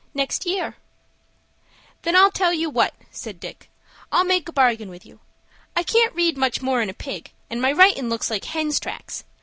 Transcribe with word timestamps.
"Then 0.15 0.27
I'll 2.15 2.31
tell 2.31 2.51
you 2.51 2.71
what," 2.71 2.95
said 3.11 3.39
Dick; 3.39 3.69
"I'll 4.11 4.23
make 4.23 4.49
a 4.49 4.51
bargain 4.51 4.89
with 4.89 5.05
you. 5.05 5.19
I 5.75 5.83
can't 5.83 6.15
read 6.15 6.37
much 6.39 6.59
more'n 6.59 6.89
a 6.89 6.93
pig; 6.95 7.29
and 7.51 7.61
my 7.61 7.71
writin' 7.71 8.09
looks 8.09 8.31
like 8.31 8.45
hens' 8.45 8.79
tracks. 8.79 9.23